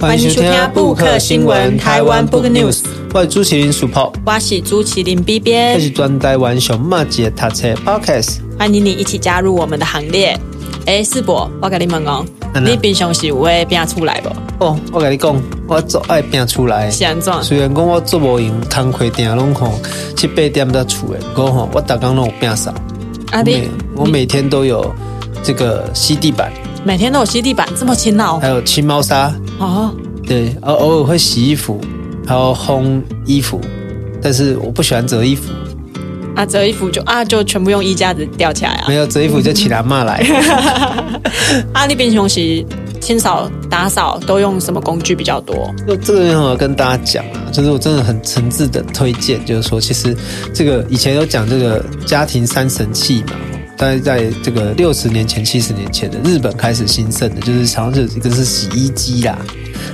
[0.00, 2.82] 欢迎收听布克新闻台湾 Book News。
[3.12, 8.38] 我是朱麒麟 Super，我是朱麒麟 B 编，这是专台湾熊马姐读册 Podcast。
[8.56, 10.38] 欢迎你一起加入我们的行列。
[10.86, 12.24] 哎，世博，我跟你问哦，
[12.64, 14.64] 你平常是有会拼出来不？
[14.64, 15.34] 哦，我跟你讲，
[15.66, 16.88] 我做爱拼出来。
[16.88, 17.42] 是安怎？
[17.42, 19.80] 虽然讲我做无用，工课定拢吼
[20.16, 22.72] 七八点才出的，不过吼我逐工拢有拼啥？
[23.32, 24.94] 啊，你我每天都有
[25.42, 26.52] 这个吸地板。
[26.84, 29.94] 每天都有吸地板，这么勤劳，还有清猫砂哦，
[30.26, 31.80] 对，偶偶尔会洗衣服，
[32.26, 33.60] 还有烘衣服，
[34.22, 35.50] 但是我不喜欢折衣服
[36.36, 40.24] 啊，折衣服就啊就全部用衣架子吊起来啊，没有折衣服就请阿嬷来。
[41.74, 42.64] 啊，你平常时
[43.00, 45.74] 清扫打扫都用什么工具比较多？
[45.86, 50.16] 就这个我要跟大家讲啊，就是我真的很诚挚的推荐，就是说，其实
[50.54, 53.32] 这个以前有讲这个家庭三神器嘛。
[53.78, 59.38] 大概在这个六十年前、七十年前的日本开始兴盛的，就是好像是一个是洗衣机啦，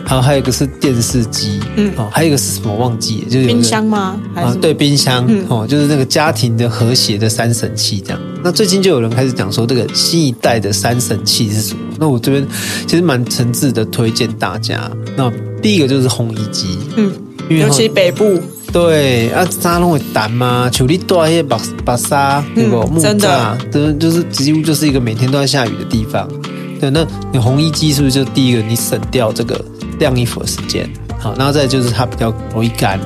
[0.06, 4.19] 然后还有一个是电视机，嗯，哦，还有一个是什么忘记了，就是冰箱吗？
[4.34, 8.20] 啊，对，冰箱，嗯、哦，就是那个家庭的和谐的三神器这样。
[8.42, 11.81] 那最近就有人开始讲说，这个新一代的三神器是什么？
[11.98, 12.47] 那我这边
[12.87, 14.91] 其实蛮诚挚的推荐大家。
[15.14, 17.12] 那第一个就是烘衣机，嗯，
[17.50, 18.41] 因为尤其北部。
[18.75, 20.69] 对啊，沙龙会淡吗？
[20.72, 26.28] 像你住那些白白沙那个木栅，的就是几乎就是一个每天都在下雨的地方。
[26.81, 29.64] 对，那你烘衣机是不是就第一个你省掉这个
[30.00, 30.91] 晾衣服的时间？
[31.20, 32.98] 好，然后再就是它比较容易干，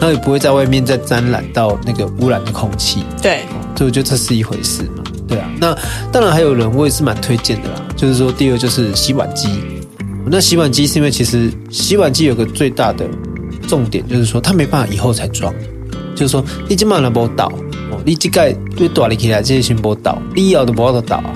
[0.00, 3.04] 后也不会在外面再沾染到那个污染的空气。
[3.20, 3.44] 对，
[3.76, 5.04] 所以我觉得这是一回事嘛。
[5.28, 5.76] 对啊，那
[6.10, 9.50] 当然还有人我也是蛮推荐的啦，就是说第二就是洗碗机。
[10.24, 13.04] 那洗碗机是因为其实洗碗机有个最大的。
[13.70, 15.54] 重点就是说，他没办法以后才装，
[16.16, 17.46] 就是说，你今晚能不倒
[17.92, 21.30] 哦，你这盖对大力起来这些先不倒，你要的不要倒啊，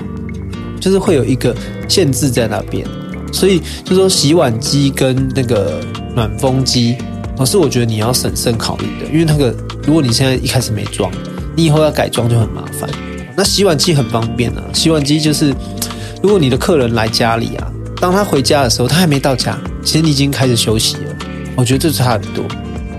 [0.81, 1.55] 就是会有一个
[1.87, 2.85] 限制在那边，
[3.31, 5.79] 所以就是说，洗碗机跟那个
[6.13, 6.97] 暖风机，
[7.37, 9.55] 哦，是我觉得你要审慎考虑的，因为那个
[9.87, 11.09] 如果你现在一开始没装，
[11.55, 12.89] 你以后要改装就很麻烦。
[13.37, 15.55] 那洗碗机很方便啊，洗碗机就是
[16.21, 17.71] 如果你的客人来家里啊，
[18.01, 21.14] 当他回家的时候，他还没到家，其实你已经开始休息了。
[21.55, 22.45] 我觉得这差很多，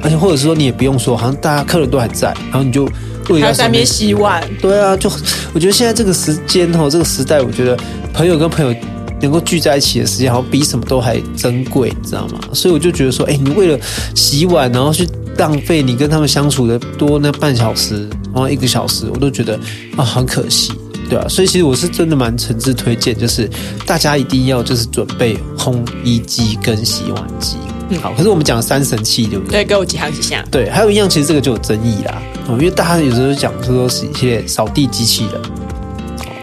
[0.02, 2.88] 而且或者是说你也不用说，好像大家客人都还在，然后你就
[3.28, 4.42] 为了在那边洗碗。
[4.60, 5.10] 对啊，就
[5.52, 7.76] 我觉得现在这个时间哈，这个时代，我觉得
[8.12, 8.74] 朋友跟朋友
[9.20, 12.38] 能够聚在一起的时间，好像比什么都还珍贵，你知道吗？
[12.52, 13.78] 所以我就觉得说，哎，你为了
[14.14, 19.58] 洗碗，然后去浪费你跟他们相处的多那半小时，然后一个小时，我都觉得
[19.96, 20.72] 啊，很可惜，
[21.08, 21.26] 对啊。
[21.28, 23.50] 所以其实我是真的蛮诚挚推荐，就是
[23.86, 27.56] 大家一定要就是准备烘衣机跟洗碗机。
[27.90, 28.12] 嗯，好。
[28.16, 29.62] 可是我们讲三神器，对不对？
[29.62, 30.44] 对，给我几行几下。
[30.50, 32.20] 对，还有一样，其实这个就有争议啦。
[32.48, 35.40] 哦，因为大家有时候讲说是一些扫地机器人，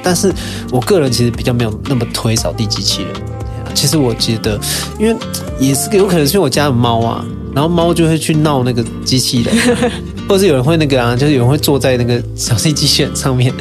[0.01, 0.33] 但是
[0.71, 3.11] 我个人其实比较没有那么推扫地机器人。
[3.73, 4.59] 其实我觉得，
[4.99, 5.15] 因为
[5.59, 9.55] 也是有可能是因为我家有猫啊，然后猫就会去闹那个机器人，
[10.29, 13.51] 或者是有人会那个啊，就是有人会坐在那个扫地机器人上面，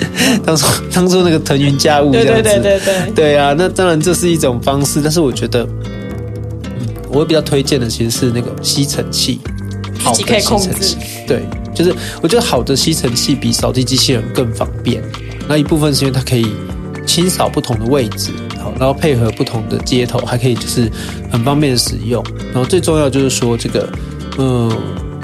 [0.44, 2.42] 当做当做那个腾云驾雾这样子。
[2.42, 3.12] 对对对对对。
[3.14, 5.66] 对啊，那当然这是一种方式，但是我觉得。
[7.12, 9.38] 我会比较推荐的其实是那个吸尘器，
[9.98, 10.96] 好的吸尘器，
[11.26, 11.42] 对，
[11.74, 15.02] 就是我觉得好的吸尘器比扫地机器人更方便。
[15.46, 16.46] 那一部分是因为它可以
[17.06, 20.90] 清扫不同的位置，好，然后配合不同的接头，还可以就是
[21.30, 22.24] 很方便的使用。
[22.52, 23.92] 然后最重要就是说这个，
[24.38, 24.72] 嗯，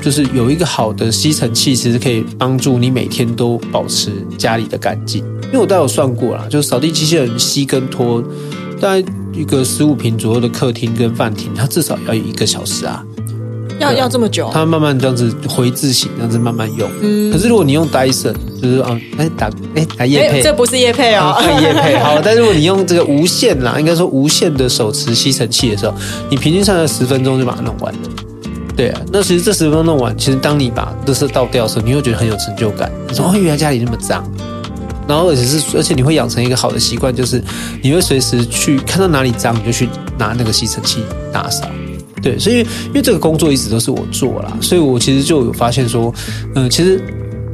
[0.02, 5.24] 就是有一个好的吸尘器，其实可以帮助你每天都保持家里的干净。
[5.46, 8.22] 因为我都有算过啦，就是扫地机器人吸跟拖，
[8.78, 9.02] 大概。
[9.38, 13.04] 一个十五平左右的客厅跟饭厅，它至少要有一个小时啊，
[13.78, 14.50] 要要这么久？
[14.52, 16.90] 它慢慢这样子回字形，这样子慢慢用。
[17.00, 22.20] 嗯，可是如果你用 Dyson，就是啊，哎打哎打叶配，这不是叶配哦，可以业配 好。
[22.20, 25.94] 但是如果你用这个无线啦，应该说无线的手持吸尘器的时候，
[26.28, 28.00] 你平均上来十分钟就把它弄完了。
[28.76, 32.90] 对啊，那其实这十分钟弄完，其实当你把垃圾倒掉的时候，你会觉得很有成就感。
[33.08, 34.24] 你说哦，原来家里那么脏。
[35.08, 37.42] 然后，而且是，而且你会养成一个好的习惯，就是
[37.82, 39.88] 你会随时去看到哪里脏，你就去
[40.18, 41.02] 拿那个吸尘器
[41.32, 41.66] 打扫。
[42.22, 46.12] 对，所以因为这个工作一直都是我做啦，所以我其实就有发现说，
[46.56, 47.00] 嗯，其实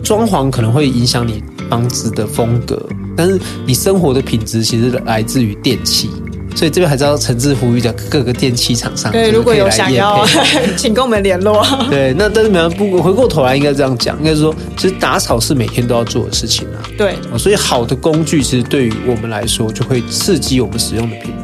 [0.02, 2.82] 装潢可能会影响你房子的风格，
[3.16, 6.10] 但是你生活的品质其实来自于电器。
[6.54, 10.24] 所以这边还是要诚挚呼吁的各个电器厂商，对，如果有想要，
[10.78, 11.66] 请跟我们联络。
[11.90, 16.78] 对，那但是没有不回过头来，应该这样讲，应该说，其实打扫是每天都要做的事情啊。
[16.96, 21.36] 对，所以好的工具其实对于我们来说，就会刺激我们使用的频率。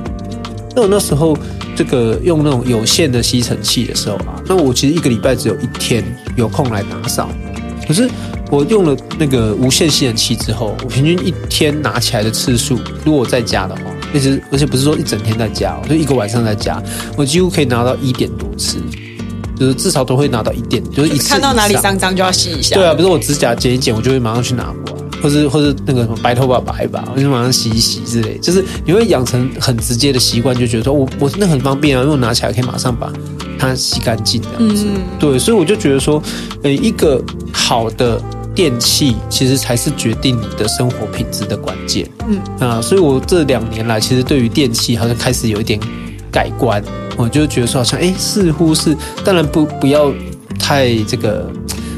[0.77, 1.37] 那我那时候
[1.75, 6.05] 这个用那种有线的吸尘器的时候啊，那我其实一个礼拜只有一天
[6.37, 7.29] 有空来打扫。
[7.89, 8.09] 可是
[8.49, 13.83] 我用了那个无线吸尘器之后，我平均一天拿起来的次数，如果我在家的话。
[14.13, 16.83] 而且而且不是说一整天在加，就一个晚上在加，
[17.17, 18.79] 我几乎可以拿到一点多次，
[19.59, 22.75] 就是至少都会拿到一点，就是一次看到哪里脏脏就要洗一下。
[22.75, 28.37] 对啊，比如说我指甲剪一剪，我就会马上去拿过来，或是或是那个什么白头发拔一拔，我就马上洗一洗之类。
[28.39, 33.13] 就是你会养成很直接的习惯，就觉得说我我那很方便啊，因为我拿起来可以马上把
[33.59, 34.85] 它洗干净这样子。
[34.89, 36.23] 嗯、对，所以我就觉得说，
[36.63, 37.23] 呃，一个
[37.53, 38.21] 好的。
[38.55, 42.09] 电器其实才是决定你的生活品质的关键。
[42.29, 45.79] 嗯啊，所以我这两年来，其实对于电器好像开始有一点
[46.31, 46.83] 改观。
[47.17, 50.11] 我就觉得说，好像哎，似乎是，当然不不要
[50.59, 51.51] 太这个，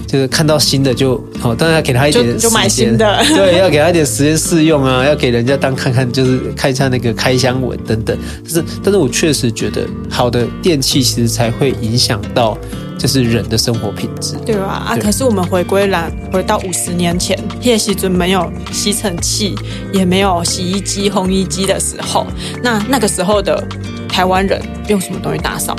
[0.06, 8.19] 就是看到新的就哦，当然要给他一点时间，就买新的，对，要给他一点时间试用啊，要给人家当看看，就是看一下那个开箱文等等。
[8.44, 12.58] 但是，但是我确实觉得，好的电器其实才会影响到。
[13.02, 14.84] 这是人的生活品质，对吧？
[14.87, 19.56] 啊，可是我们回归来，回到五十年前，叶喜尊没有吸尘器，
[19.93, 22.25] 也没有洗衣机、烘衣机的时候，
[22.62, 23.60] 那那个时候的
[24.08, 25.75] 台湾人用什么东西打扫？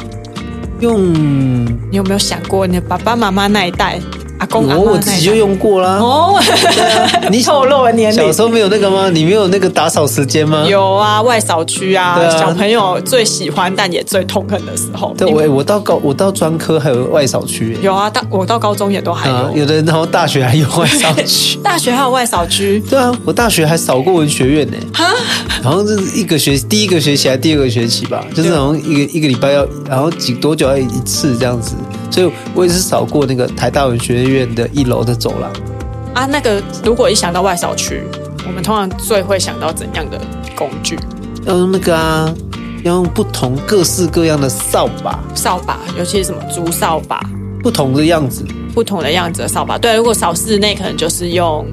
[0.82, 1.14] 用，
[1.90, 4.02] 你有没有想过，你的爸爸妈妈那一代？
[4.52, 5.98] 我我自己就用过啦。
[6.00, 8.18] 哦，啊、你 透露了年龄。
[8.18, 9.10] 小时候没有那个吗？
[9.10, 10.66] 你没有那个打扫时间吗？
[10.68, 15.14] 有啊，外扫区啊，啊，小朋友最喜欢但也最痛恨的时候。
[15.18, 17.78] 对，我我到高我到专科还有外扫区。
[17.82, 19.36] 有啊，到我到高中也都还有。
[19.36, 21.58] 啊、有的人然后大学还有外扫区。
[21.64, 22.82] 大学还有外扫区？
[22.90, 24.78] 对啊，我大学还扫过文学院呢。
[24.94, 25.06] 哈，
[25.64, 28.24] 然后这是一个学第一个学期还是第二个学期吧？
[28.34, 31.76] 就是好像一个一个礼拜要，然后几多久要一次这样子。
[32.14, 35.52] 所以我也是扫过那个台大文学院的一楼的走廊
[36.14, 36.28] 啊。
[36.28, 38.04] 那个如果一想到外扫区，
[38.46, 40.22] 我们通常最会想到怎样的
[40.56, 40.96] 工具？
[41.48, 42.32] 要用那个啊，
[42.84, 45.20] 要用不同各式各样的扫把。
[45.34, 47.20] 扫把，尤其是什么竹扫把，
[47.64, 48.46] 不同的样子，
[48.76, 49.76] 不同的样子的扫把。
[49.80, 51.66] 对，如果扫室内，可能就是用。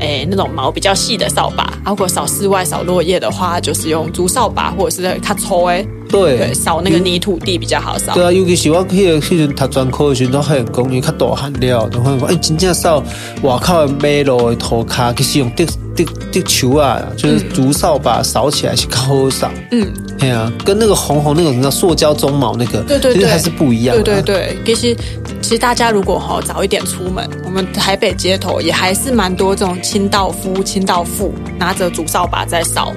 [0.00, 5.86] 诶，那种毛比较细的扫把，如果扫室外扫落叶的话，就是用竹扫把或者是它抽诶。
[6.14, 8.14] 对，对，扫那个泥土地比较好扫。
[8.14, 13.02] 对啊，尤其是我去去年读专科的时候，都海洋公园较大汉了，都发现诶，真正扫
[13.42, 19.50] 外口的马路的土卡，其实用地地地球啊，就是竹扫把扫起来是较好扫。
[19.70, 23.96] 嗯，对啊，跟那个红红那个什么塑胶鬃毛那个，对对对，其实还是不一样。
[24.02, 24.96] 对对对，其实
[25.40, 32.92] 其实大家如果哈早一点出门，我们台北街头也还是蛮多这种清道夫、清道妇拿着竹扫把在扫。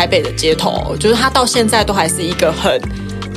[0.00, 2.80] 台北的街头，就是它到现在都还是一个很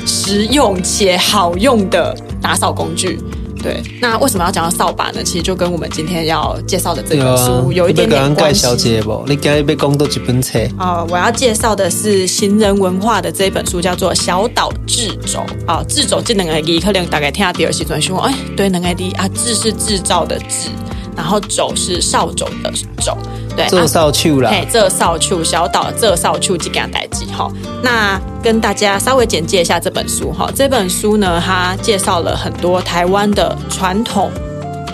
[0.08, 3.20] 实用且好用的打扫工具。
[3.62, 5.22] 对，那为什么要讲到扫把呢？
[5.22, 8.66] 其实就跟我们今天要介绍的这本书有一点点关系。
[9.26, 10.58] 你今天被讲到几本册？
[10.78, 15.40] 啊，我要介绍的是行人文化的这一本书，叫做《小岛制肘》。
[15.68, 20.70] 啊，制肘这两个字可能大概听下第二时阵说，哎，对，两个字啊，制是制造的制。
[21.16, 23.18] 然后肘是扫帚的肘，
[23.56, 27.52] 对，这扫帚啦，嘿，这扫帚小岛，这扫帚几件代志哈。
[27.82, 30.50] 那跟大家稍微简介一下这本书哈。
[30.56, 34.32] 这本书呢，它介绍了很多台湾的传统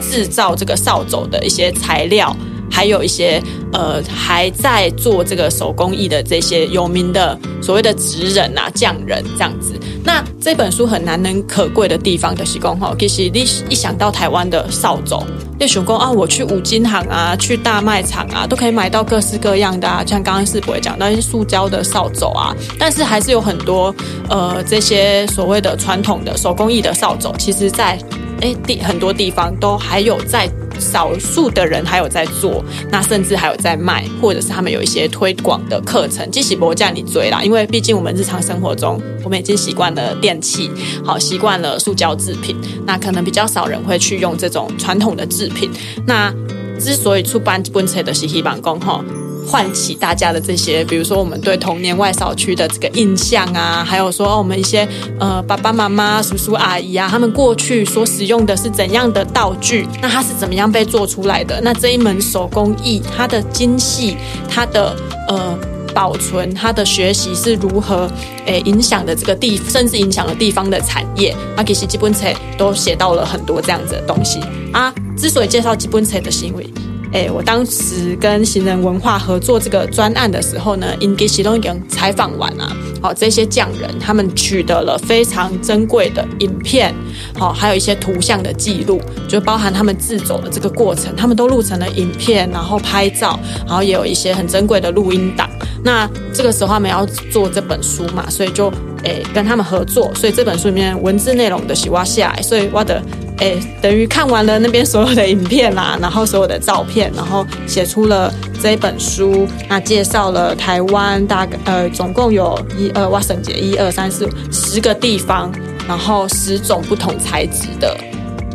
[0.02, 2.36] 制造这个扫帚的一些材料，
[2.80, 3.44] 还有一些
[3.74, 9.78] 呃还在做这个手工艺的这些有名的所谓的职人啊、匠人这样子。
[10.02, 15.22] 那这本书很难能可贵的地方的是讲哈，其实你一想到台湾的扫帚。
[15.60, 23.94] 叶雄公啊，我去五金行啊，去大卖场啊，都可以买到各式各样的啊，像刚刚士博讲到一些塑胶的扫帚啊，但是还是有很多
[24.30, 28.00] 呃这些所谓的传统的手工艺的扫帚，其实在
[28.40, 30.50] 诶地很多地方都还有在。
[30.80, 36.30] 少数的人还有在做，那甚至还有在卖，或者是他们有一些推广的课程。
[36.32, 40.72] 即使不叫你追啦，因为毕竟我们日常生活中，我们已经习惯了电器，
[41.04, 42.56] 好习惯了塑胶制品，
[42.86, 45.70] 那可能比较少人会去用这种传统的制品。
[46.06, 46.34] 那
[46.80, 49.04] 之所以出版本册的是希望讲哈。
[49.46, 54.88] 唤起大家的这些，比如说我们对童年外扫区的这个印象啊，还有说我们一些
[55.20, 59.88] 呃爸爸妈妈、叔叔阿姨啊，他们过去所使用的是怎样的道具？
[60.02, 61.60] 那它是怎么样被做出来的？
[61.62, 64.16] 那这一门手工艺，它的精细，
[64.48, 64.96] 它的
[65.28, 65.58] 呃
[65.94, 68.10] 保存，它的学习是如何
[68.46, 71.36] 诶影响的这个地，甚至影响了地方的产业。
[71.56, 72.28] 啊，其实基本册
[72.58, 74.40] 都写到了很多这样子的东西
[74.72, 74.94] 啊。
[75.18, 76.66] 之所以介绍基本册的行为。
[77.12, 82.72] 哎，我当时跟行人文化合作这个专案的时候呢，因给启动已经采访完了。
[83.02, 86.94] 好，这些匠人他们取得了非常珍贵的影片，
[87.34, 95.50] 好，还有一些图像的记录，就包含他们制肘的这个过程，他们都录成了影片，然后拍照，然后也有一些很珍贵的录音档。
[95.84, 98.72] 那这个时候他们要做这本书嘛，所以就
[99.04, 103.02] 哎跟他们合作，所以这本书里面文字内容的是我写的，所以我的。
[103.40, 109.48] 哎，等于看完了那边所有的影片啦，然后所有的照片，然后写出了这一本书。
[109.70, 115.50] 那介绍了台湾大概呃，总共有一二哇，省节一二三四十个地方，
[115.88, 117.96] 然后十种不同材质的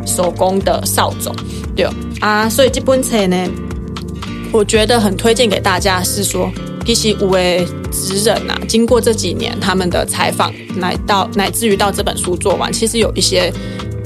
[0.05, 1.31] 手工的扫帚。
[1.75, 1.87] 对
[2.19, 3.49] 啊，所以这本册呢，
[4.51, 6.51] 我觉得很推荐给大家，是说
[6.85, 13.51] 其实五位职人啊，经过这几年他们的采访，乃到乃至于到这本书做完，其实有一些。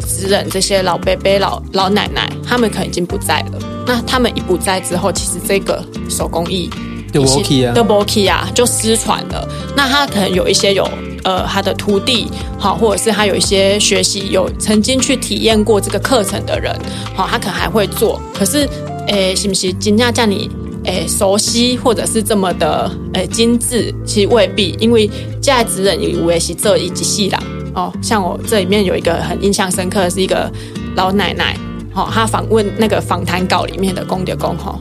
[0.10, 3.60] 职人这些老伯伯、老老奶奶，他们可能已经不在了。
[3.86, 6.70] 那他们一不在之后，其实这个手工艺
[7.14, 9.48] 就没去啊，就没去啊，就失传了。
[9.76, 10.88] 那他可能有一些有
[11.24, 16.76] 呃，他的徒弟好，或者是他有一些学习有曾经去体验过这个课程的人，
[17.16, 18.22] 好，他可能还会做。
[18.34, 18.68] 可是，
[19.08, 20.50] 诶，是不是真正叫你
[20.86, 23.94] 诶熟悉，或者是这么的诶精致？
[24.06, 25.10] 其实未必，因为
[25.42, 27.42] 在职人以为是这一级戏啦。
[27.80, 30.52] 哦，像我这里面有一个很印象深刻的是一个
[30.96, 31.56] 老奶奶，
[31.94, 34.78] 哦，她访问那个访谈稿里面的公的公哈，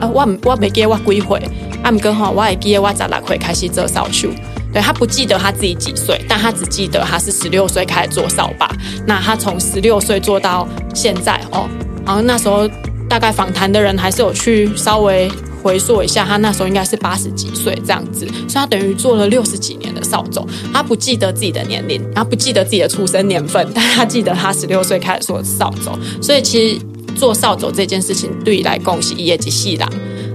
[0.00, 1.48] 啊，我我没记得我几岁，
[1.80, 4.30] 啊，不过哈，我还记得我十六岁开始做扫帚，
[4.72, 8.68] 对，她不记得她自己几岁，但她只记得她是十六岁开始做扫把，
[9.06, 11.68] 那她从十六岁做到现在哦，
[12.04, 12.68] 然后那时候
[13.08, 15.30] 大概访谈的人还是有去稍微。
[15.62, 20.44] 回溯一下，他那时候应该是八十几岁这样子，所以他等于做了六十几年的扫帚。
[20.72, 25.92] 他不记得自己的年龄，他不记得自己的出生年份，但他记得他十六岁开始做扫帚。
[26.20, 26.80] 所以其实
[27.14, 29.88] 做扫帚这件事情对于来讲是业绩细朗，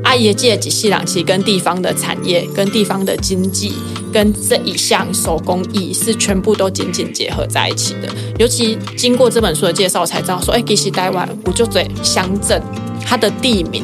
[0.04, 3.74] 阿爷业绩细朗，其实跟地方的产业、跟地方的经济、
[4.14, 8.08] 跟这一项手工艺是全部都紧紧结合在一起的。
[8.40, 12.62] 尤其经过这本书的介绍，才知道说，哎，其实台湾不就在乡镇，
[13.06, 13.84] 它的地名，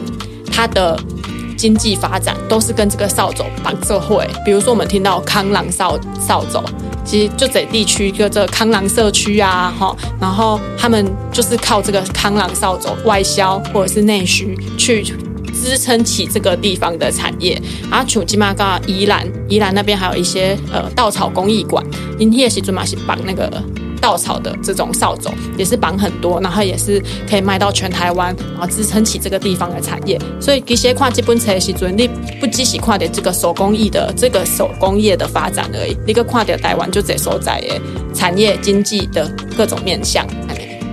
[0.50, 0.98] 它的。
[1.64, 6.62] 经济发展都是跟这个扫帚绑社会，比如说我们听到康朗扫扫帚，
[7.06, 15.06] 其实就这地区就这康朗社区啊，哈，然后他们就是靠这个康朗扫帚外销或者是内需去
[15.54, 17.58] 支撑起这个地方的产业。
[17.90, 21.82] 啊，像金马嘎宜兰，宜兰那边还有一些呃稻草工艺馆，
[22.20, 23.50] 因为是专门是绑那个。
[24.04, 30.20] 稻草的这种扫帚也是绑很多，然后也是可以卖到全台湾，然后支撑起这个地方的产业。
[30.42, 32.06] 所以其实看这本册的时候，你
[32.42, 37.80] 不只是看的这个手工艺的这个手工业的发展而已，你个看的台湾就这所在的
[38.14, 40.28] 产业经济的各种面向。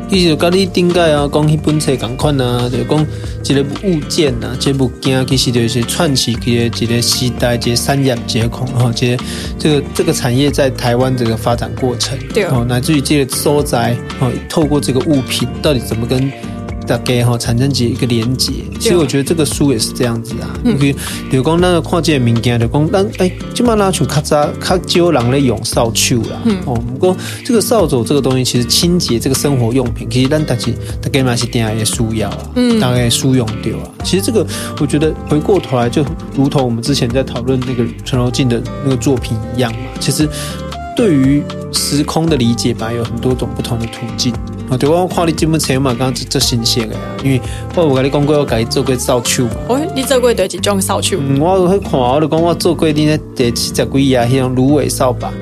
[0.09, 3.07] 其实跟你顶个啊，讲迄本册同款啊，就讲
[3.45, 9.17] 一个物件啊，这物件其实就是串起一个一个时代，一个产业结构，然后这
[9.59, 16.31] 这个这个产业在台湾这个发展过程，对哦，乃至于这个所在，哦，透过这个物品到底怎么跟。
[16.91, 20.51] 大概哈产生起一个连接，其实我觉得这个书也是这样子啊。
[20.65, 20.93] 嗯、比
[21.31, 26.43] 如，讲那个跨界民间就讲，但哎，起码拉出咔嚓咔少人咧用扫帚啦。
[26.47, 32.51] 嗯哦，不过这个扫帚这个东西，其实清洁这个生活用品，其实咱大家大概嘛是点也需要啊。
[32.57, 33.89] 嗯，大概书用掉啊。
[34.03, 34.45] 其实这个
[34.81, 36.05] 我觉得回过头来，就
[36.35, 39.79] 如同我们之前在讨论那个陈柔静的那个作品一样嘛。
[40.01, 40.29] 其实
[40.97, 41.41] 对于
[41.73, 44.35] 时空的理解吧，有很多种不同的途径。
[44.71, 47.41] 我对我看你这么册嘛，刚刚这新鲜的呀，因为
[47.75, 49.51] 我有跟你讲过，我给你做过扫帚嘛。
[49.69, 51.19] 哦，你做过第几种扫帚？
[51.21, 55.33] 嗯，我去看，我就讲我做过你那第七十几啊，那种芦苇扫把，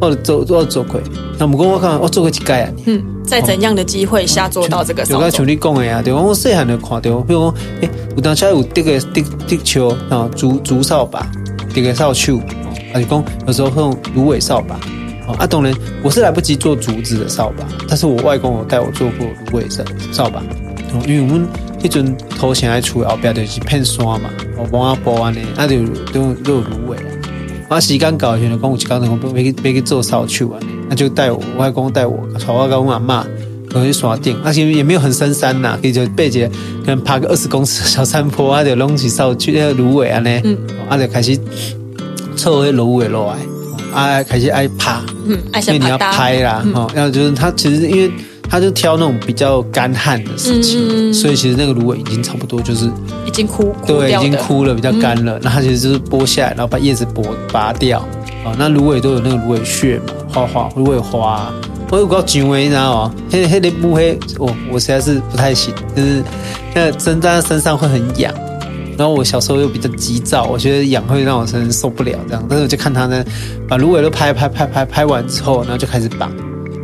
[0.00, 0.98] 我做我做过。
[1.38, 2.70] 那不过我看我做过一届啊？
[2.86, 5.14] 嗯，在怎样的机会下做到这个扫帚？
[5.14, 11.30] 就刚像你讲的呀，对，我细汉就看到，比如讲，诶，有当时有这个这这球啊，竹竹扫把，
[11.74, 12.40] 这个扫帚，
[12.94, 14.80] 还是讲有时候会用芦苇扫把。
[15.38, 15.72] 啊，当然
[16.02, 19.82] 我是来不及做竹子的扫把，但是我外公有带我做过芦苇扫
[20.12, 20.42] 扫把。
[21.06, 21.46] 因为我们
[21.80, 26.96] 那阵头前还出后边就是片山嘛，我帮阿包完呢，那就都都有芦苇。
[27.68, 30.58] 啊，时间到，现在讲有一天我没去没去做扫帚啊，
[30.88, 33.24] 那就带我外公带我，带我跟我阿妈，
[33.72, 36.48] 我去山顶，而且也没有很深山呐，可以就背着
[36.84, 40.58] 可能爬个二十公尺的小山坡，啊，就拢起扫去那个芦苇啊呢，嗯，
[40.88, 41.38] 啊就开始
[42.34, 43.38] 凑那芦苇落来。
[43.92, 48.10] 爱开始爱爬，嗯，爱因为你要拍啦，哈、嗯，然后就是他其实因为
[48.48, 52.90] 他就挑那种比较干旱的时期，嗯、所以其实那个芦苇已经差不多就是
[53.24, 55.38] 已经枯，对，已经枯了，比较干了。
[55.42, 58.00] 那、嗯、他其实就是剥下来，然后把叶子剥拔掉，
[58.44, 61.52] 啊，那芦苇都有那个芦苇屑嘛，花花芦苇花，
[61.90, 63.14] 我有个机会，你知道吗？
[63.30, 66.22] 黑黑的不黑，我我实在是不太行，就是
[66.74, 68.32] 那针在身上会很痒。
[69.00, 72.44] 然后我小时候又比较急躁，我觉得痒会让我身上受不了这样。
[72.50, 73.24] 但是我就看他呢，
[73.66, 76.30] 把芦苇都拍拍拍拍拍完之后，然后就开始绑。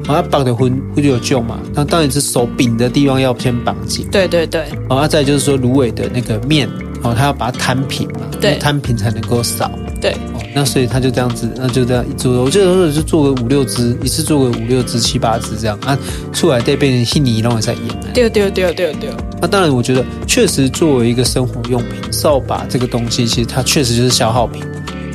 [0.07, 1.59] 然后绑的会会就有救嘛？
[1.75, 4.09] 那当然是手柄的地方要先绑紧。
[4.11, 4.65] 对对对。
[4.89, 6.67] 然后再就是说芦苇的那个面，
[7.03, 9.71] 哦，他要把它摊平嘛，对，摊平才能够扫。
[10.07, 10.13] 对。
[10.35, 15.99] 哦，那所以他就这样子，那就这样一做，我记得就做个五六只，一次做个五六只、七八只这样啊，
[16.33, 17.83] 出来得变成悉尼弄在演。
[18.15, 19.11] 对对对对对。
[19.41, 24.63] 那当然，我觉得确实作为一个生活用品，扫把这个东西，其实它确实就是消耗品。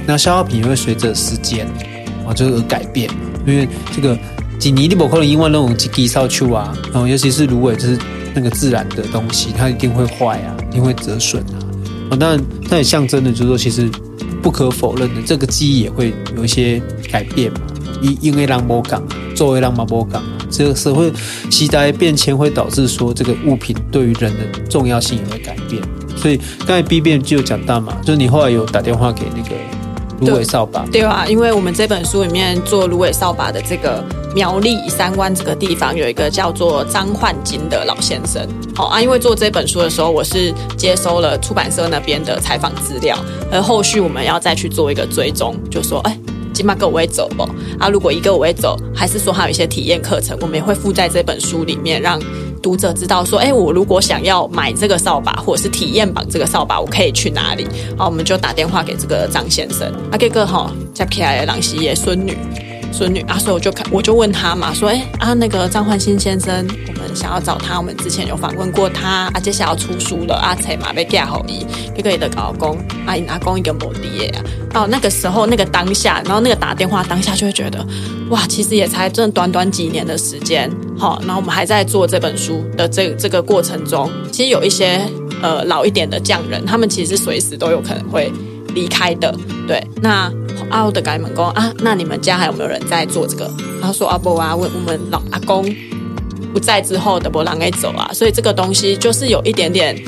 [0.05, 1.65] 那消耗品也会随着时间
[2.27, 3.10] 啊，就而改变。
[3.48, 4.17] 因为这个
[4.60, 7.98] 几年你不可能因为那种机机烧球啊，然后尤其是芦苇，就是
[8.33, 11.57] 那个自然的东西，它一定会坏啊，一定会折损啊。
[12.12, 13.89] 哦，当然，它也象征的，就是说，其实
[14.41, 16.81] 不可否认的，这个记忆也会有一些
[17.12, 17.51] 改变。
[18.01, 19.03] 因因为让某港，
[19.36, 21.12] 作为让马波港，这个社会
[21.51, 25.81] 时代变迁会导致说，这个物品对于人的重要性也会改变。
[26.17, 29.81] 所以刚才 B 变就讲到嘛，就是你后来有打电话给那个。
[30.22, 34.04] 芦苇扫把对，啊，因为我们这本书里面做芦苇扫把的这个
[34.36, 43.18] 苗栗三湾这个地方有一个叫做张焕金的老先生，好啊，因为做这本书的时候，我是接收了出版社那边的采访资料，
[43.51, 46.18] 而后续我们要再去做一个追踪，就说哎，
[46.54, 47.44] 起码跟我会走不
[47.80, 47.90] 啊？
[47.90, 52.20] 如果一个我会走，还是说还有一些体验课程，我们也会附在这本书里面让。
[52.62, 57.68] 读者知道说，哎，我如果想要买这个扫把，或者是体验版这个扫把，我可以去哪里？
[57.98, 59.91] 好，我们就打电话给这个张先生。
[60.12, 62.38] 啊，这个哈，接起来朗西的孙女，
[62.91, 74.43] 孙女啊，所以我就看，我就问他嘛，说，哎啊，那个张焕新先生，我们想要找他，我们之前有访问过他，啊，接下来要出书了，阿才嘛被嫁好伊，这个也得搞公，阿姨阿公一个摩的啊。
[74.74, 77.86] 哦，那个时候那个当下，然后那个打电话当下就会觉得，
[78.29, 85.01] 哇，其实也才真的短短几年的时间，好，然后我们还在做这本书的这这个过程中，其实有一些
[85.41, 88.31] 呃老一点的匠人，他们其实随时都有可能会
[88.74, 89.34] 离开的，
[89.68, 89.82] 对。
[90.01, 90.32] 那
[90.70, 93.50] 阿欧的改门工啊，那你们家还有没有人在做这个？
[93.82, 95.63] 他说阿伯啊，我我们老阿公
[96.54, 100.01] 不在之后的波浪给走啊，所以这个东西就是有一点点。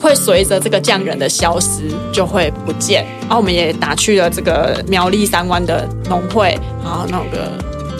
[0.00, 7.52] 会随着这个匠人的消失就会不见，然后我们也打去了这个苗栗三湾的农会，然后那个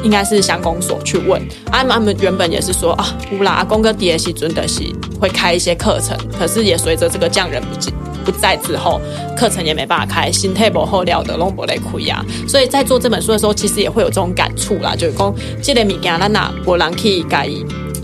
[0.02, 7.80] 应该是乡公所去问，他们原本也是说啊，乌拉阿公哥迪西尊德西会开一些课程，可是也随着这个匠人不
[8.24, 9.00] 不在之后，
[9.36, 17.48] 课程也没办法开，新 table 后料的龙博雷库亚，所以在做这本书的时候，其实也会有这种感触啦，就是讲这个物件咱哪无人去改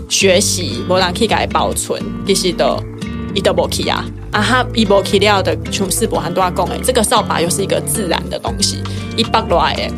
[0.07, 2.77] 学习，无人去改保存，其实都。
[3.35, 4.03] 伊都无去啊！
[4.31, 8.81] 啊哈，伊无去了的，像世博很多讲诶，这个扫把又是一个自然的东西，
[9.15, 9.91] 一拔落来诶，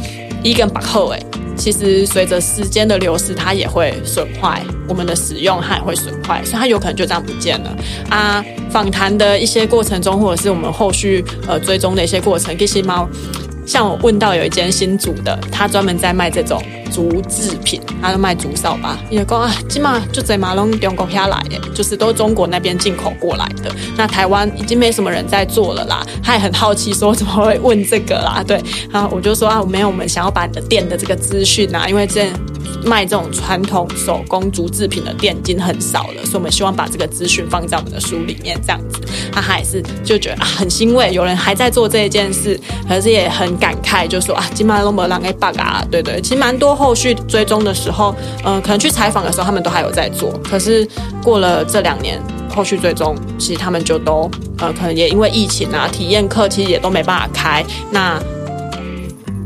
[0.44, 1.26] 一根拔后诶，
[1.62, 7.78] 其实随着时间的流逝，它也会损坏，我们的使用它也会损坏，所以它有可能就这样不见了
[8.10, 8.44] 啊！
[8.72, 13.08] 访谈的一些过程中，或者是我们后续呃追踪的一些过程，，Kitty 猫。
[13.64, 16.60] 像我问到有一间新组的，他专门在卖这种
[16.92, 18.98] 竹制品，他就卖竹扫把。
[19.10, 23.72] 也讲啊，起码就在马龙中国下来的，就是都中国那边进口过来的。
[23.96, 26.06] 那台湾已经没什么人在做了啦。
[26.22, 28.44] 他也很好奇说怎么会问这个啦？
[28.46, 32.28] 对，然后我就说啊，没有，我们想要把你的店的这个资讯啊，因为这。
[32.84, 39.00] 卖这种传统手工竹制品的店已经很少了，所以我们希望把这个资讯放在我们的书里面，这样子，
[39.32, 50.88] 他还是就觉得啊很欣慰，有人还在做这一件事，可是也很感慨，就说啊，金马龙博朗给 bug 啊，对对，其实蛮多后续追踪的时候，嗯、可能去采访的时候，他们都还有在做，可是
[51.24, 58.20] 过了这两年，后续追踪，其实他们就都呃，可能也因为疫情啊，体验课其实也都没办法开，那。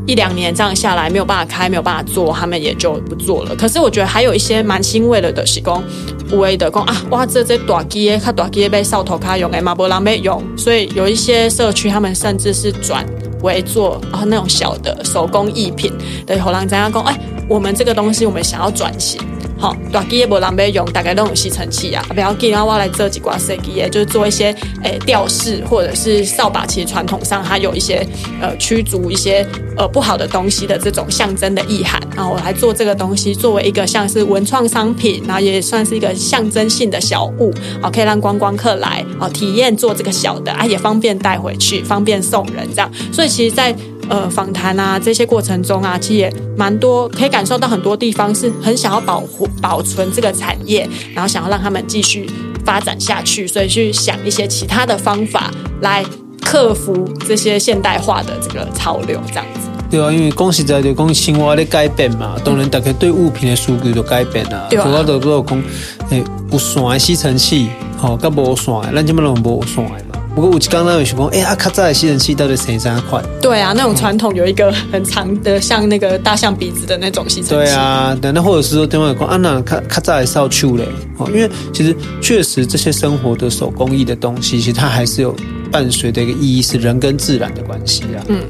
[0.08, 3.56] 一两年这样下来没有办法开，没有办法做，他们也就不做了。
[3.56, 5.82] 可是我觉得还有一些蛮欣慰的的喜工，
[6.30, 13.06] 无为的讲啊，哇，这这大机，他大机被扫头卡用，诶，马波浪没用，所以有一些社区他们甚至是转
[13.42, 15.92] 为做啊那种小的手工艺品。
[16.26, 19.20] 对，后来这样讲，哎，我们这个东西我们想要转型。
[19.58, 26.66] 好，大机也无人要用，大概都用吸尘器啊，不要紧，然后我来做几挂设计，就是做一些诶、吊饰或者是扫把。
[26.66, 28.06] 其实传统上它有一些
[28.40, 32.00] 呃驱逐一些呃不好的东西的这种象征的意涵。
[32.14, 42.90] 然后我来做这个东西，作为一个像是文创商品，然后也算是一个象征性的小物，好，可以让观光客来好体验做这个小的啊，也方便带回去，方便送人这样。
[43.12, 43.74] 所以其实，在
[44.08, 52.30] 呃，访谈啊，这些过程中啊，其实也蛮多，可以感受到很多地方是很想要保护、保存这个产业，然后想要让他们继续
[52.64, 56.04] 发展下去，所以去想一些其他的方法来
[56.40, 59.68] 克服这些现代化的这个潮流，这样子。
[59.88, 64.66] 对啊，因为讲实在就，讲生活的改变嘛，当然大家对物品的数据都改变啊。
[64.68, 64.84] 对啊。
[64.84, 65.62] 主要都都讲，
[66.10, 70.15] 诶，有线的吸尘器，吼，跟无线的，咱基本上无线的。
[70.36, 73.22] 不过我刚刚有想说，哎、欸、呀，卡在吸尘器到底谁在快？
[73.40, 77.54] 对啊，那种传统有一个很长的，像那个大象鼻子的那种吸尘器。
[77.54, 80.86] 对啊，对，那或者是说，电话讲啊，那卡卡扎还是要去嘞。
[81.16, 85.34] 哦，因为其实确实这些生活的手工艺的东西，其实它还是有
[85.72, 88.20] 伴随的一个意义是人跟自然的关系啊。
[88.28, 88.42] 嗯，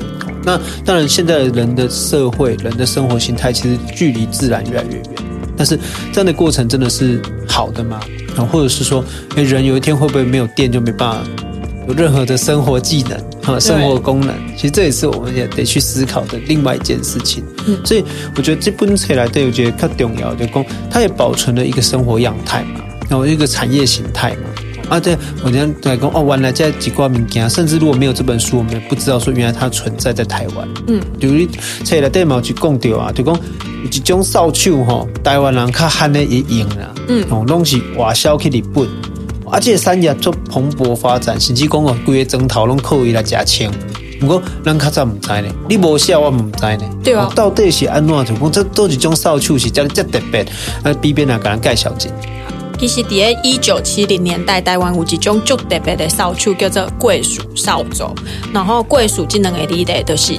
[0.43, 5.05] 那当然，现在人的社会、人的生活形态其实距离自然越来越远。
[5.57, 5.79] 但是
[6.13, 8.01] 这样的过程真的是好的吗？
[8.37, 9.05] 啊，或者是说，
[9.37, 11.19] 诶，人有一天会不会没有电就没办法
[11.87, 14.35] 有任何的生活技能啊、生活功能？
[14.57, 17.45] 其实这也是我们也得去思考的另外一件事情。
[17.67, 18.05] 嗯，所以
[18.37, 24.51] 我觉得这本书来对我觉得它重要，就讲它也保存了一个生活样态嘛，然后一个产业形态嘛。
[24.89, 30.69] 啊，对，我今天来讲哦，原来这几挂物件，甚至如果没有这本书，我们也不知道说原来它存在在台湾。
[30.87, 31.45] 嗯，就是
[31.85, 36.95] 册内底嘛去讲到啊，就讲有一种扫帚吼，台湾人较罕的也用啦。
[37.09, 38.87] 嗯，哦，拢是外销去日本，
[39.51, 43.71] 啊，这个产业做蓬勃发展，甚至讲哦，规个钟头拢靠伊来加钱。
[44.19, 46.83] 不过咱较早唔知呢，你无写我唔知呢。
[47.05, 48.25] 对啊，到底是安怎？
[48.25, 50.43] 就讲这都是一种扫帚，是这这特别。
[50.83, 52.11] 啊边边来给咱介绍一下。
[52.79, 58.05] 其实，在一九七零年代，台湾有一种足特别的扫帚，叫做桂树扫帚。
[58.53, 60.35] 然后，贵树即能个字的都是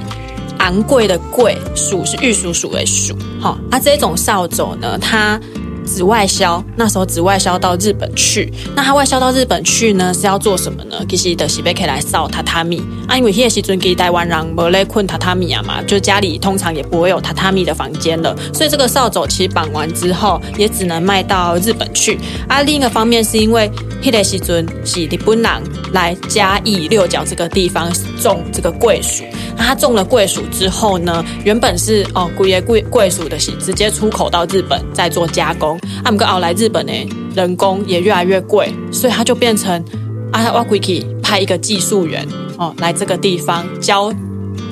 [0.58, 3.16] 昂贵的贵，树是玉蜀黍的树。
[3.40, 5.40] 好，啊，这种扫帚呢，它。
[5.88, 8.52] 紫外销，那时候紫外销到日本去。
[8.76, 10.98] 那他外销到日本去呢，是要做什么呢？
[11.08, 22.20] 其实的是被可以来扫榻榻米啊，因为那时阵给台湾人没来困榻榻米啊嘛，就家里通常也不会有榻榻米的房间了，所以这个扫帚其实绑完之后，也只能卖到日本去。
[22.48, 23.72] 啊，另一个方面是因为
[24.04, 25.52] 那时阵是日本人
[25.94, 29.24] 来嘉义六角这个地方种这个桂树。
[29.58, 35.80] 那他中了桂薯之后呢，原本是哦，贵耶贵桂薯的是直接出口到日本再做加工。
[36.04, 36.94] 阿，姆哥熬来日本呢，
[37.36, 39.84] 人工也越来越贵，所以他就变成
[40.32, 42.26] 啊，我可以派一个技术员
[42.58, 44.14] 哦来这个地方教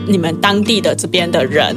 [0.07, 1.75] 你们当地的这边的人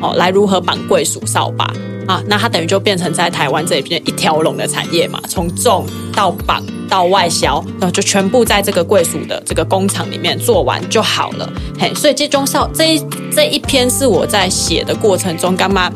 [0.00, 1.72] 哦来如何绑桂薯扫把
[2.08, 6.64] 啊，那它等于就变成在台湾这边一条龙的产业嘛，从种到绑。
[6.88, 11.46] 到外销，然后就全部在这个贵属的这个工厂里面做完就好了。
[11.78, 15.92] 嘿，所以这种扫这一这一篇是我在写的过程中干妈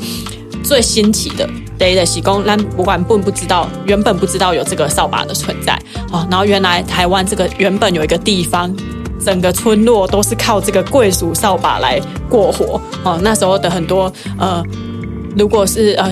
[0.62, 1.48] 最新奇的。
[1.79, 5.72] 对的，喜工让不管不不知道，原本不知道有这个扫把的存在
[6.12, 6.29] 哦。
[6.31, 8.70] 然后原来台湾这个原本有一个地方，
[9.18, 11.98] 整个村落都是靠这个贵属扫把来
[12.29, 13.18] 过活哦。
[13.22, 14.62] 那时候的很多呃。
[15.37, 16.11] 如果是呃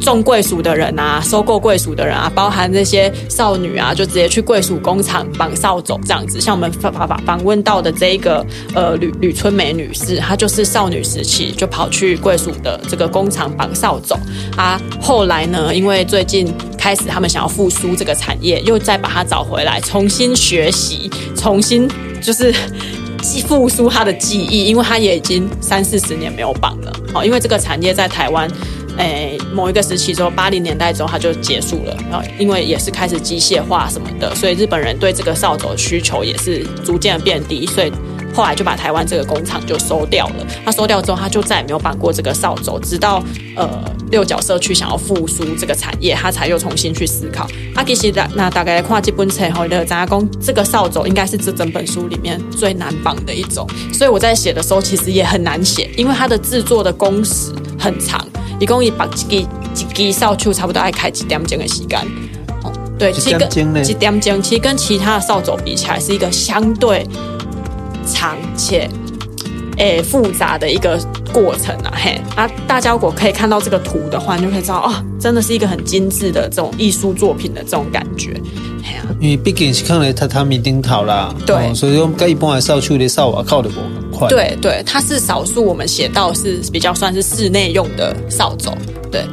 [0.00, 6.40] 种桂属的人啊，收购桂属的人啊，包含这些少女啊，就直接去桂属工厂绑扫帚这样子。
[6.40, 14.14] 像我们访访访问到的这一个呃吕吕春梅女士，她就是少女时期就跑去桂属的这个工厂绑扫帚
[14.56, 14.80] 啊。
[15.00, 21.88] 后来呢，因为最近开始他们想要复苏这个产业，又再把她找回来，重新学习，重新
[22.22, 22.54] 就是。
[23.46, 26.92] 复苏他的记忆，因为他也已经三四十年没有绑了。
[27.12, 28.50] 好，因为这个产业在台湾，
[28.96, 31.96] 诶，某一个时期之后，八零年代之后，它就结束了。
[32.10, 37.92] 然后，因为也是开始机械化什么的，所以日本人对这个扫帚需求也是逐渐变低，所以。
[38.38, 40.46] 后来就把台湾这个工厂就收掉了。
[40.64, 42.78] 他收掉之后，他就再也没有绑过这个扫帚。
[42.78, 43.20] 直到
[43.56, 43.68] 呃
[44.12, 47.48] 六角社区想要复苏这个产业，他才又重新去思考。
[47.74, 53.66] 阿其实那大概跨基本册后的杂工，这个扫帚应该是这整本书里面最难绑的一种。
[53.92, 58.24] 所以我在写的时候其实也很难写，因为它的制作的工时很长，
[58.60, 61.98] 一共一绑几几几扫帚差不多爱开几点钟的时间。
[62.62, 67.04] 哦，对，其实跟几点钟，其实跟其他的扫帚比起来，是一个相对。
[68.12, 68.88] 长且
[69.76, 70.98] 诶复杂的一个
[71.32, 72.50] 过程啊，嘿啊！
[72.66, 78.32] 大家如果可以看到这个图的话，你就可以知道哦，真的是一个很精致的这种艺术作品的这种感觉，
[78.82, 79.06] 嘿啊！
[79.20, 88.72] 因为毕竟是看来榻榻米顶头啦，对，哦、所以说该一般来扫帚的扫把靠的不很快，对对，它是少数我们写到是比较算是室内用的扫帚，
[89.12, 89.24] 对。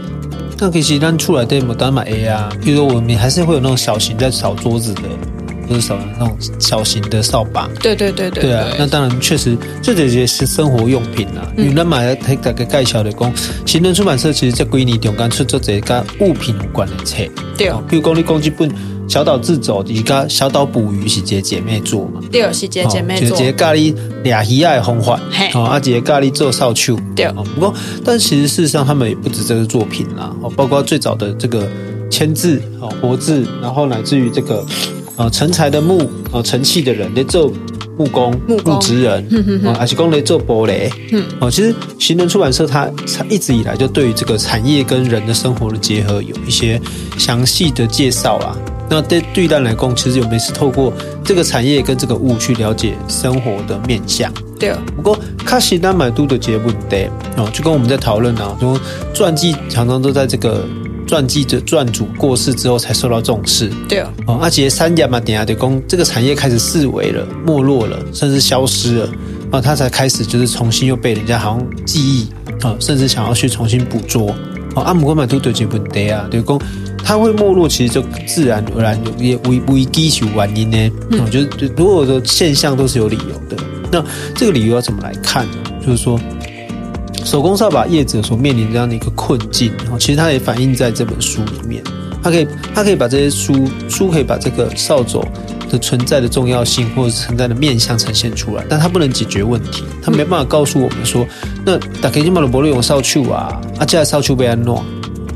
[0.58, 5.02] 那其实咱出来的牡丹买 A 啊，比如说我们还是会有那种小型在扫桌子的。
[5.68, 11.52] 或者扫那种小型的扫把，对对对对，对啊，那当然确实这这些是生活用品啦。
[11.56, 13.34] 你那买了它大概介绍的讲，
[13.66, 17.24] 行人出版社其实这几年中间出这几个物品有关的册，
[17.58, 17.84] 对哦。
[17.90, 18.70] 比如讲你讲这本
[19.08, 22.20] 小岛自走，一个小岛捕鱼是姐姐妹做嘛？
[22.32, 23.38] 对，是姐姐妹做。
[23.38, 25.20] 姐姐咖喱俩鱼爱的方法，
[25.54, 27.28] 哦，阿姐咖喱做扫帚，对。
[27.54, 27.74] 不过，
[28.04, 31.68] 但其实事实上他们也不止这个作品啦，哦，包括最早的这个
[32.10, 34.66] 签字，哦，活字，然后乃至于这个。
[35.16, 37.52] 啊，成才的木啊，成器的人，来做
[37.98, 40.92] 木工、木职人，啊，还是工来做玻璃。
[41.12, 46.80] 嗯，哦，其实行人出版社它它一直以来就对于这个产业跟人的生活的结合有一些
[47.18, 48.58] 详细的介绍啦。
[48.90, 54.32] 那对对单来讲，其实有没有是透过这个产业跟这个物去了解生活的面向？
[54.60, 54.80] 对啊。
[54.96, 58.80] 不过卡西丹买都的节目对哦，就跟我们在讨论啊，说
[59.14, 60.66] 传记常常都在这个。
[61.08, 63.70] 传记的传主过世之后才受到重视。
[63.88, 69.10] 对哦，哦，阿杰三亚嘛，点下的工，这个产业开始式微了，没落了，甚至消失了。
[69.52, 72.28] 啊，他才开始就是重新又被人家好像记忆
[72.62, 74.36] 啊，甚至想要去重新捕捉。
[74.76, 76.60] 哦，阿姆哥买都得几本得啊，对公，
[77.04, 80.92] 他会没落，其实就自然而然有些危危机有原因呢。
[81.24, 83.64] 我觉得所有的现象都是有理由的。
[83.92, 84.04] 那
[84.36, 85.58] 这个理由要怎么来看呢？
[85.86, 86.20] 就是说，
[87.26, 91.84] 手工扫把业者所面临这样的一个困境，然后其实它也反映在这本书里面。
[92.22, 95.22] 它可以，它可以把这些书书可以把这个扫帚
[95.70, 101.26] 的存在的重要性，或者存在的面向呈现出来，但它不能解决问题，它没办法告诉我们说，
[101.66, 104.84] 那打开金马的伯利用扫帚啊，啊，这扫帚被安诺，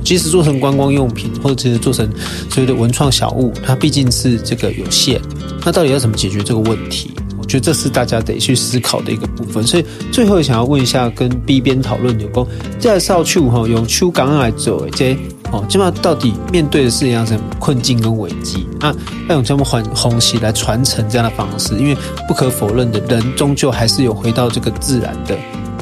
[0.04, 2.08] 即使做成观光用品，或者其实做成
[2.50, 5.20] 所谓的文创小物，它毕竟是这个有限，
[5.66, 7.12] 那到底要怎么解决这个问题？
[7.50, 12.46] 我觉得这是大家得去思考的一个部分，所以最后想要问一下，跟 B 边讨论有关
[12.80, 15.18] 这扫帚哈，用秋刚来做这
[15.52, 18.96] 哦，基本上到底面对的是一样什么困境跟危机啊？
[19.28, 25.36] 要用这么缓红旗来传承这样的方式，因为不可否认的，人终究还是有回到这个自然的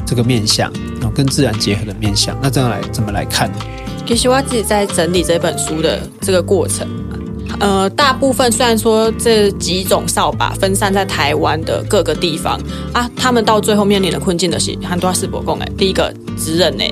[0.06, 2.34] 这个面向，哦，跟自然结合的面向。
[2.40, 3.58] 那这样来怎么来看呢？
[4.06, 6.88] 其实我自己在整理这本书的这个过程。
[7.60, 12.60] 呃，大部分虽然说这几种扫把分散在台湾的各个地方
[12.92, 16.84] 啊，他们到最后面临的困境的是很多世博共哎，第一个职人呢，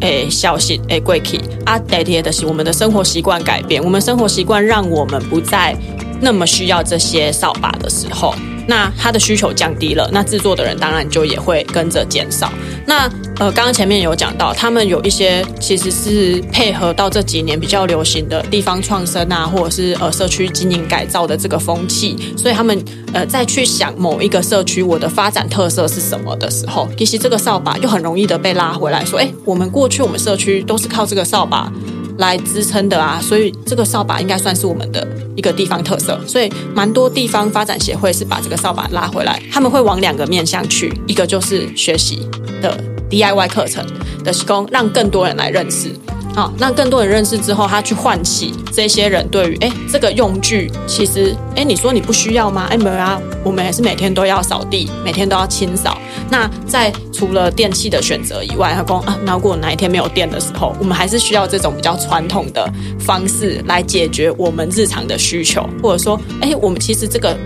[0.00, 5.76] 哎，消息哎，贵气啊，第二的是我们的生活习惯改变，我们生活习惯让我们不再
[6.20, 8.34] 那么需要这些扫把的时候。
[8.66, 12.50] 那它的需求降低了，那制作的人当然就也会跟着减少。
[12.86, 22.78] 那呃，刚刚前面有讲到，他们有一些其实是配合到这几年比较流行的地方创生啊，或者是呃社区经营改造的这个风气，所以他们
[23.12, 31.72] 呃再去想某一个社区我的发展特色是什么的时候，其实这个扫把就很容易的被拉回来说，哎，我们过去我们社区都是靠这个扫把
[32.18, 42.20] 来支撑的啊，所以这个扫把应该算是我们的一个地方特色，所以蛮多地方发展协会是把这个扫把拉回来，他们会往两个面向去，一个就是学习
[42.64, 43.84] 的 DIY 课程
[44.24, 45.90] 的施工，让更多人来认识。
[46.34, 52.66] 好，让更多人认识之后，他去唤起这些人对于哎这个用具，其实哎你说你不需要吗？
[52.70, 55.96] 哎没有啊，我们也是每天都要扫地，每天都要清扫。
[56.28, 67.36] 那在除了电器的选择以外，他说啊，那如果哪一天没有电的时候，我们还是需要这种比较传统的方式来解决我们日常的需求，或者说哎我们其实这个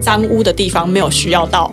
[0.00, 1.70] 脏污的地方没有需要到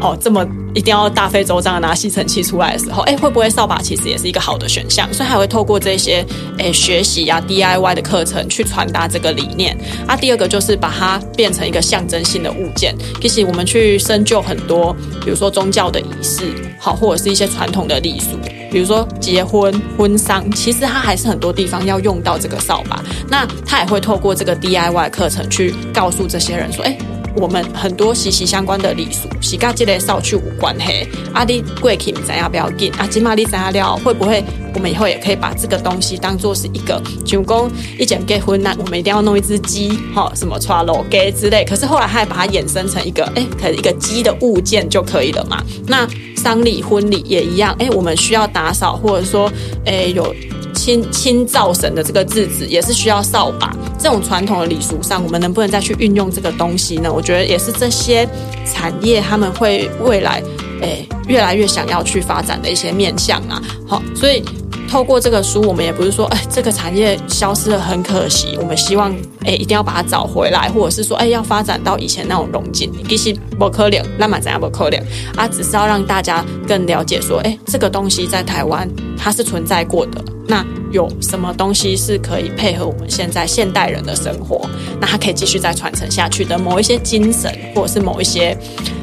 [0.00, 0.44] 哦这么。
[0.74, 5.12] 一定要大费周章的拿吸尘器出来的时候，哎，会不会扫把其实也是一个好的选项？
[5.12, 6.24] 所以还会透过这些
[6.58, 9.76] 哎学习啊 DIY 的课程去传达这个理念。
[10.06, 12.94] 啊，第二个就是把它变成一个象征性的物件。
[13.20, 18.38] 其实我们去深究很多，比如说宗教的仪式，好，或者是一些传统的礼俗，
[18.70, 23.02] 比如说结婚婚丧，其实它还是很多地方要用到这个扫把。
[23.28, 26.96] 那它也会透过这个 DIY 课程去告诉这些人说，哎。
[27.40, 31.08] 我们很多息息相关的礼俗，是跟这个少去有关系。
[31.32, 32.92] 阿弟贵气，你要不要紧？
[32.98, 33.96] 啊，金玛丽怎样料？
[34.04, 34.42] 会不会
[34.74, 41.64] 我们以后也可以把这个东西当做是一个，就讲一讲结婚那我们一定要弄一只鸡，哈，什么穿楼给之类。
[41.64, 45.62] 可是后来还把它衍生成一个，哎，可能一个鸡的物件就可以了嘛？
[45.86, 49.50] 那丧礼、婚礼也一样，哎，我们需要打扫，或者说，
[49.84, 50.34] 哎，有。
[50.78, 57.12] 清清灶神的这个日子也是需要扫把，这种传统的礼俗上，我们能不能再去运用这个东西呢？
[57.12, 58.26] 我觉得也是这些
[58.64, 60.40] 产业他们会未来
[60.80, 63.60] 诶越来越想要去发展的一些面向啊。
[63.88, 64.42] 好，所以
[64.88, 69.12] 透过这个书，我们也不是说哎这个产业消失了很可惜，我们希望
[69.44, 75.02] 哎一定要把它找回来，或者是说哎要发展到以前那种荣景，其实不可怜，那么怎样不可怜
[75.36, 75.48] 啊？
[75.48, 80.22] 只是要让大家更了解说，哎这个东西在台湾它是存在过的。
[80.48, 84.68] 那有什么东西是可以配合我们现在现代人的生活？
[84.98, 88.56] 那它可以继续再传承下去的某一些精神，或者是某一些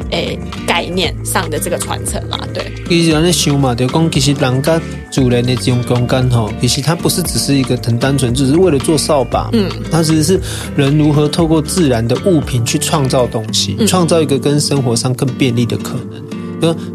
[0.10, 2.40] 诶、欸、概念上的这个传承啦。
[2.52, 4.82] 对，其实人在想嘛，就讲其实人家
[5.12, 9.50] 主人的这种空间吼，其实它不是只是一个很单纯，只是为了做扫把。
[9.54, 10.40] 嗯，它其实是
[10.76, 16.25] 人如何透过自然的物品去创造东西，创造一个跟生活上更便利的可能。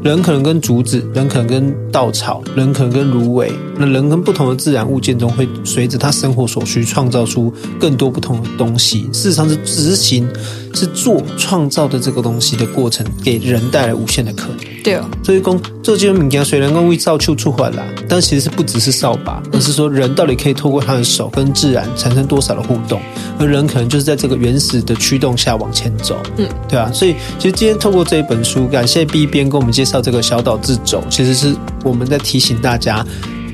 [0.02, 3.52] 人可能跟竹子，人可能跟稻草，人可能跟芦苇。
[3.76, 9.02] 那人跟不同的自然物件中，会随着他生活所需，创造出更多不同的东西。
[9.12, 10.28] 事实上是执行，
[10.74, 14.58] 是做创造的这个东西的过程，给人带来无限的可能。
[14.82, 23.00] 对哦，所以讲做这种物件，虽然讲为造就出环啦，但其实是不只是扫把，而是说人到底可以透过他的手跟自然产生多少的互动，
[23.38, 26.16] 而人可能就是在这个原始的驱动下往前走。
[26.36, 31.54] 嗯，对啊，所以其实今天透过这一本书，感谢 B 编跟我们介绍这个小岛自走，其实是
[31.84, 33.04] 我们在提醒大家。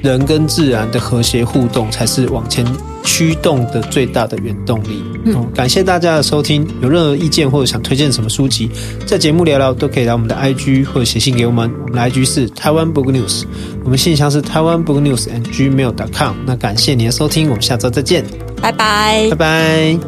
[0.03, 2.65] 人跟自然的和谐互动才是往前
[3.07, 5.03] 驱动的最大的原动力。
[5.25, 8.71] 嗯，感谢大家的收听，有任何意见或者想推荐什么书籍，
[9.07, 11.71] 在节目聊聊都可以来我们的 IG 或者写信给我们。
[11.85, 13.45] 我们的 IG 是台湾 Book News，
[13.85, 16.35] 我们信箱是台湾 Book News and Gmail.com。
[16.45, 18.25] 那感谢你的收听，我们下周再见，
[18.61, 19.99] 拜拜，拜拜。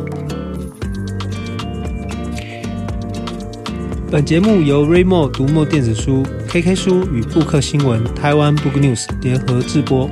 [4.10, 10.08] 本节目由 Readmoo 读墨电子书、KK 书与布克新闻台湾 Book News 联合制播。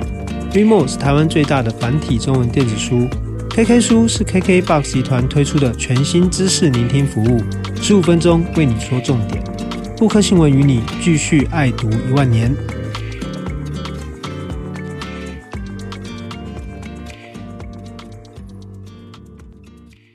[0.57, 3.07] Readmo 是台湾最大的繁体中文电子书
[3.51, 7.43] ，KK 书是 KKBOX 集团推出的全新知识聆听服务，
[7.79, 9.39] 十五分钟为你说重点。
[9.97, 12.51] 布克新闻与你继续爱读一万年。